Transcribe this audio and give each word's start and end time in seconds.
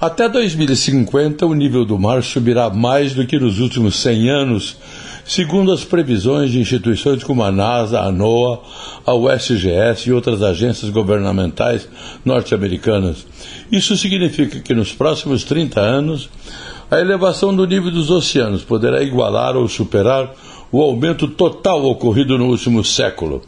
Até 0.00 0.28
2050, 0.28 1.46
o 1.46 1.54
nível 1.54 1.84
do 1.84 1.98
mar 1.98 2.22
subirá 2.22 2.68
mais 2.68 3.14
do 3.14 3.26
que 3.26 3.38
nos 3.38 3.60
últimos 3.60 3.96
100 3.96 4.28
anos, 4.28 4.76
segundo 5.24 5.72
as 5.72 5.84
previsões 5.84 6.50
de 6.50 6.58
instituições 6.58 7.22
como 7.22 7.44
a 7.44 7.52
NASA, 7.52 8.00
a 8.00 8.10
NOAA, 8.10 8.58
a 9.06 9.14
USGS 9.14 10.08
e 10.08 10.12
outras 10.12 10.42
agências 10.42 10.90
governamentais 10.90 11.88
norte-americanas. 12.24 13.24
Isso 13.70 13.96
significa 13.96 14.60
que 14.60 14.74
nos 14.74 14.92
próximos 14.92 15.44
30 15.44 15.80
anos, 15.80 16.28
a 16.90 16.98
elevação 16.98 17.54
do 17.54 17.64
nível 17.64 17.90
dos 17.90 18.10
oceanos 18.10 18.62
poderá 18.62 19.02
igualar 19.02 19.56
ou 19.56 19.68
superar 19.68 20.34
o 20.72 20.82
aumento 20.82 21.28
total 21.28 21.84
ocorrido 21.84 22.36
no 22.36 22.46
último 22.46 22.84
século. 22.84 23.42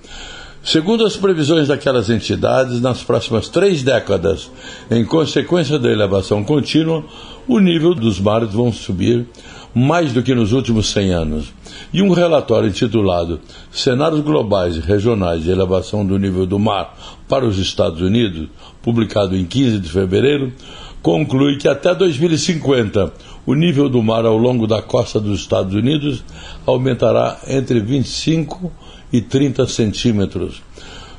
Segundo 0.67 1.07
as 1.07 1.17
previsões 1.17 1.69
daquelas 1.69 2.11
entidades, 2.11 2.81
nas 2.81 3.01
próximas 3.01 3.49
três 3.49 3.85
décadas, 3.85 4.51
em 4.91 5.05
consequência 5.05 5.79
da 5.79 5.89
elevação 5.89 6.43
contínua, 6.43 7.05
o 7.47 7.61
nível 7.61 7.95
dos 7.95 8.19
mares 8.19 8.53
vão 8.53 8.73
subir 8.73 9.25
mais 9.73 10.13
do 10.13 10.25
que 10.25 10.35
nos 10.35 10.51
últimos 10.51 10.89
100 10.89 11.13
anos. 11.13 11.55
E 11.93 12.03
um 12.03 12.11
relatório 12.11 12.69
intitulado 12.69 13.39
Cenários 13.71 14.23
Globais 14.23 14.77
e 14.77 14.81
Regionais 14.81 15.45
de 15.45 15.53
Elevação 15.53 16.05
do 16.05 16.19
Nível 16.19 16.47
do 16.47 16.59
Mar 16.59 16.97
para 17.29 17.47
os 17.47 17.61
Estados 17.61 18.01
Unidos, 18.01 18.49
publicado 18.83 19.37
em 19.37 19.45
15 19.45 19.79
de 19.79 19.89
fevereiro, 19.89 20.53
conclui 21.01 21.59
que 21.59 21.69
até 21.69 21.95
2050 21.95 23.13
o 23.47 23.55
nível 23.55 23.89
do 23.89 24.03
mar 24.03 24.27
ao 24.27 24.37
longo 24.37 24.67
da 24.67 24.83
costa 24.83 25.21
dos 25.21 25.39
Estados 25.39 25.73
Unidos 25.73 26.25
aumentará 26.67 27.39
entre 27.47 27.79
25 27.79 28.73
e 29.17 29.23
30 29.23 29.67
centímetros. 29.67 30.63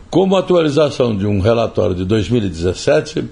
Como 0.10 0.36
atualização 0.36 1.16
de 1.16 1.26
um 1.26 1.40
relatório 1.40 1.96
de 1.96 2.06
2017, 2.06 3.26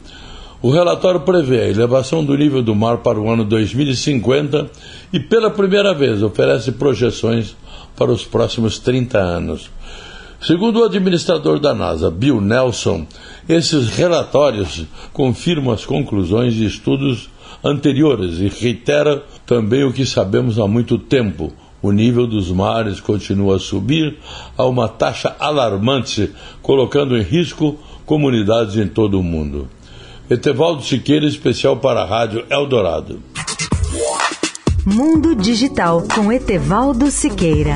o 0.61 0.71
relatório 0.71 1.19
prevê 1.19 1.61
a 1.61 1.69
elevação 1.69 2.25
do 2.25 2.35
nível 2.35 2.63
do 2.63 2.73
mar 2.73 2.97
para 2.97 3.19
o 3.19 3.29
ano 3.29 3.45
2050 3.45 4.69
e, 5.13 5.19
pela 5.19 5.51
primeira 5.51 5.93
vez, 5.93 6.23
oferece 6.23 6.71
projeções 6.71 7.55
para 7.95 8.11
os 8.11 8.25
próximos 8.25 8.79
30 8.79 9.19
anos. 9.19 9.69
Segundo 10.41 10.79
o 10.79 10.83
administrador 10.83 11.59
da 11.59 11.73
NASA, 11.73 12.11
Bill 12.11 12.41
Nelson, 12.41 13.05
esses 13.47 13.89
relatórios 13.89 14.85
confirmam 15.13 15.73
as 15.73 15.85
conclusões 15.85 16.53
de 16.53 16.65
estudos 16.65 17.29
anteriores 17.63 18.39
e 18.39 18.47
reitera 18.47 19.23
também 19.45 19.83
o 19.83 19.93
que 19.93 20.05
sabemos 20.05 20.59
há 20.59 20.67
muito 20.67 20.97
tempo. 20.97 21.53
O 21.85 21.91
nível 21.91 22.25
dos 22.25 22.49
mares 22.49 22.99
continua 22.99 23.57
a 23.57 23.59
subir 23.59 24.17
a 24.57 24.65
uma 24.65 24.89
taxa 24.89 25.35
alarmante, 25.39 26.31
colocando 26.59 27.15
em 27.15 27.21
risco 27.21 27.77
comunidades 28.07 28.75
em 28.75 28.87
todo 28.87 29.19
o 29.19 29.23
mundo. 29.23 29.69
Etevaldo 30.27 30.81
Siqueira, 30.81 31.27
especial 31.27 31.77
para 31.77 32.01
a 32.01 32.05
Rádio 32.05 32.43
Eldorado. 32.49 33.21
Mundo 34.83 35.35
Digital 35.35 36.03
com 36.15 36.33
Etevaldo 36.33 37.11
Siqueira. 37.11 37.75